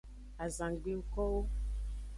[0.45, 1.39] Azangbe ngkowo.